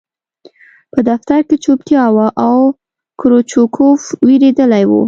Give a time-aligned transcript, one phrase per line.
[0.91, 2.57] په دفتر کې چوپتیا وه او
[3.19, 4.91] کروچکوف وېرېدلی و